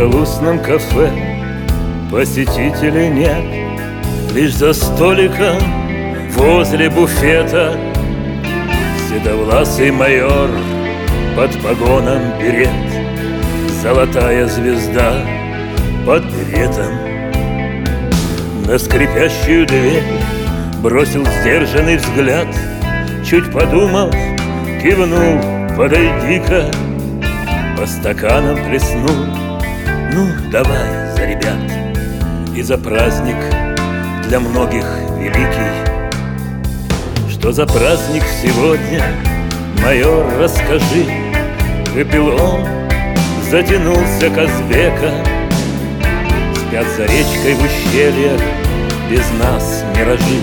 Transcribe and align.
захолустном 0.00 0.58
кафе. 0.60 1.10
Посетителей 2.10 3.08
нет 3.08 3.44
Лишь 4.34 4.54
за 4.54 4.72
столиком 4.72 5.58
возле 6.30 6.88
буфета. 6.88 7.76
Седовласый 9.08 9.90
майор 9.90 10.48
под 11.36 11.50
погоном 11.62 12.38
берет. 12.38 12.70
Золотая 13.82 14.46
звезда 14.46 15.22
под 16.06 16.24
беретом. 16.24 16.94
На 18.66 18.78
скрипящую 18.78 19.66
дверь 19.66 20.04
бросил 20.82 21.26
сдержанный 21.26 21.96
взгляд. 21.96 22.46
Чуть 23.28 23.52
подумал, 23.52 24.10
кивнул, 24.82 25.40
подойди-ка 25.76 26.70
По 27.76 27.86
стаканам 27.86 28.56
плеснул, 28.64 29.49
ну 30.12 30.28
давай 30.50 31.14
за 31.16 31.24
ребят. 31.26 31.58
И 32.56 32.62
за 32.62 32.78
праздник 32.78 33.36
для 34.28 34.40
многих 34.40 34.84
великий. 35.18 35.70
Что 37.30 37.52
за 37.52 37.66
праздник 37.66 38.22
сегодня, 38.42 39.02
майор, 39.82 40.26
расскажи. 40.38 41.06
Выпил 41.94 42.28
он, 42.28 42.64
затянулся 43.50 44.30
Казбека 44.30 45.40
Спят 46.70 46.86
за 46.96 47.02
речкой 47.02 47.54
в 47.54 47.64
ущельях 47.64 48.40
без 49.10 49.28
нас 49.40 49.82
миражи. 49.96 50.40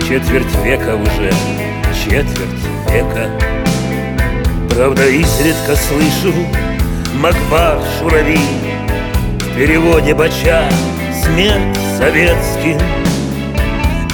Четверть 0.00 0.52
века 0.64 0.96
уже, 0.96 1.30
четверть 1.94 2.64
века. 2.90 3.30
Правда, 4.68 5.06
изредка 5.06 5.76
слышу 5.76 6.34
Макбар 7.16 7.78
Шурави. 7.98 8.38
В 9.40 9.58
переводе 9.58 10.14
Бача 10.14 10.68
смерть 11.24 11.78
советским 11.96 12.78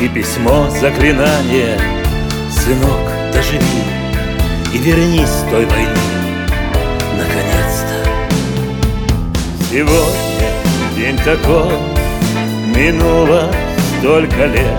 И 0.00 0.08
письмо 0.08 0.68
заклинание 0.80 1.78
Сынок, 2.50 3.10
доживи 3.32 3.82
И 4.72 4.78
вернись 4.78 5.42
той 5.50 5.66
войны 5.66 5.98
Наконец-то. 7.18 8.08
Сегодня 9.68 10.50
день 10.96 11.18
такой 11.24 11.76
Минуло 12.76 13.52
столько 13.98 14.46
лет 14.46 14.78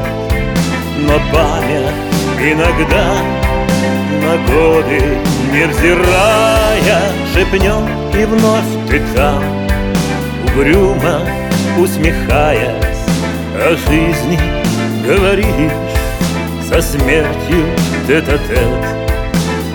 Но 0.99 1.19
память 1.29 1.93
иногда 2.39 3.42
на 4.21 4.37
годы 4.53 5.17
Невзирая, 5.51 7.01
шепнет 7.33 8.15
и 8.15 8.25
вновь 8.25 8.89
ты 8.89 9.01
там. 9.15 9.43
Угрюмо 10.45 11.21
усмехаясь 11.77 13.05
о 13.55 13.75
жизни 13.87 14.39
Говоришь 15.05 15.71
со 16.67 16.81
смертью 16.81 17.65
тет-а-тет. 18.07 18.59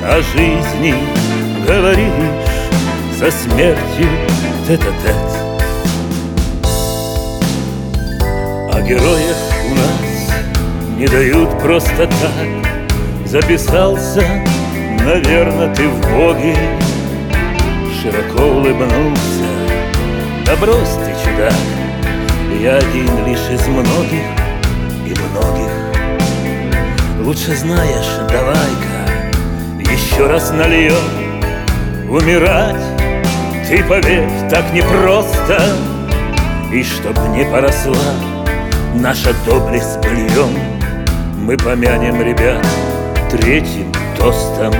О 0.04 0.20
жизни 0.22 0.94
говоришь 1.66 2.08
со 3.18 3.30
смертью 3.30 4.08
тет-а-тет. 4.66 5.16
О 8.72 8.80
героях 8.80 9.36
у 9.70 9.74
нас 9.74 10.96
не 10.96 11.06
дают 11.06 11.50
просто 11.60 12.06
так 12.06 12.67
Записался, 13.28 14.24
наверное, 15.04 15.74
ты 15.74 15.86
в 15.86 16.00
Боге. 16.00 16.56
Широко 18.00 18.42
улыбнулся 18.42 19.44
Да 20.46 20.56
брось 20.56 20.96
ты, 21.04 21.12
чудак 21.22 21.52
Я 22.58 22.76
один 22.76 23.26
лишь 23.26 23.50
из 23.50 23.66
многих 23.66 24.24
и 25.04 25.14
многих. 25.30 25.70
Лучше 27.20 27.54
знаешь, 27.54 28.30
давай-ка 28.30 29.92
Еще 29.92 30.26
раз 30.26 30.50
нальем 30.50 30.94
Умирать, 32.08 32.80
ты 33.68 33.84
поверь, 33.84 34.30
так 34.48 34.72
непросто. 34.72 35.60
И 36.72 36.82
чтоб 36.82 37.18
не 37.36 37.44
поросла 37.44 38.14
наша 38.94 39.34
доблесть 39.44 39.98
быльем 39.98 40.58
Мы 41.36 41.58
помянем 41.58 42.22
ребят 42.22 42.64
третьим 43.30 43.92
тостом. 44.16 44.72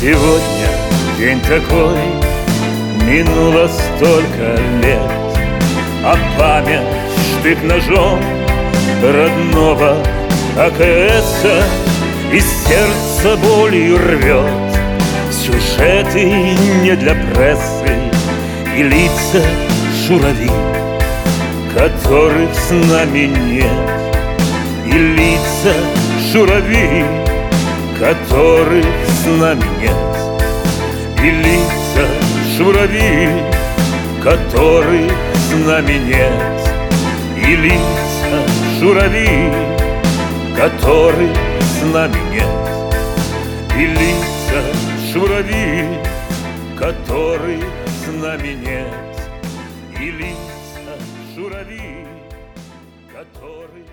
Сегодня 0.00 0.68
день 1.18 1.40
такой, 1.42 1.98
минуло 3.04 3.68
столько 3.68 4.58
лет, 4.82 5.02
А 6.02 6.16
память 6.38 7.07
штык 7.38 7.62
ножом 7.62 8.20
родного 9.02 9.96
АКСа 10.56 11.62
Из 12.32 12.44
сердца 12.66 13.36
болью 13.36 13.98
рвет. 13.98 14.44
Сюжеты 15.30 16.24
не 16.82 16.96
для 16.96 17.14
прессы 17.14 17.94
И 18.76 18.82
лица 18.82 19.42
шурави 20.06 20.50
Которых 21.74 22.50
с 22.54 22.70
нами 22.70 23.26
нет. 23.50 23.90
И 24.86 24.92
лица 24.92 25.74
шурави 26.32 27.04
Которых 27.98 28.86
с 29.06 29.26
нами 29.26 29.64
нет. 29.80 29.92
И 31.22 31.30
лица 31.30 32.06
шурави 32.56 33.28
Которых 34.22 35.12
с 35.34 35.66
нами 35.66 35.98
нет 35.98 36.77
и 37.48 37.56
лица 37.56 38.46
журавли, 38.78 39.50
которых 40.54 41.34
с 41.60 41.82
нами 41.94 42.20
нет, 42.30 42.94
и 43.74 43.86
лица 43.86 44.60
журавли, 45.10 45.98
которых 46.78 47.64
с 48.04 48.06
нами 48.22 48.52
нет, 48.66 48.92
и 49.98 50.10
лица 50.10 50.92
журавли, 51.34 52.06
которых 53.10 53.86